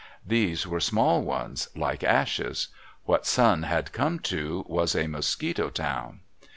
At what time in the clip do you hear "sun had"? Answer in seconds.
3.27-3.91